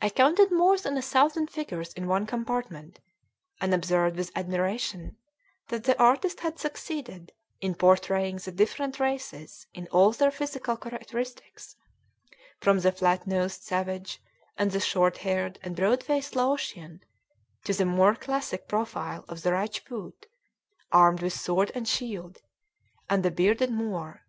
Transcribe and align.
I 0.00 0.10
counted 0.10 0.52
more 0.52 0.78
than 0.78 0.96
a 0.96 1.02
thousand 1.02 1.50
figures 1.50 1.92
in 1.94 2.06
one 2.06 2.24
compartment, 2.24 3.00
and 3.60 3.74
observed 3.74 4.14
with 4.16 4.30
admiration 4.36 5.16
that 5.70 5.82
the 5.82 6.00
artist 6.00 6.38
had 6.38 6.60
succeeded 6.60 7.32
in 7.60 7.74
portraying 7.74 8.36
the 8.36 8.52
different 8.52 9.00
races 9.00 9.66
in 9.74 9.88
all 9.88 10.12
their 10.12 10.30
physical 10.30 10.76
characteristics, 10.76 11.74
from 12.60 12.78
the 12.78 12.92
flat 12.92 13.26
nosed 13.26 13.62
savage, 13.64 14.22
and 14.56 14.70
the 14.70 14.78
short 14.78 15.16
haired 15.16 15.58
and 15.64 15.74
broad 15.74 16.04
faced 16.04 16.36
Laotian, 16.36 17.00
to 17.64 17.72
the 17.74 17.84
more 17.84 18.14
classic 18.14 18.68
profile 18.68 19.24
of 19.28 19.42
the 19.42 19.50
Rajpoot, 19.50 20.26
armed 20.92 21.20
with 21.20 21.32
sword 21.32 21.72
and 21.74 21.88
shield, 21.88 22.40
and 23.10 23.24
the 23.24 23.32
bearded 23.32 23.72
Moor. 23.72 24.20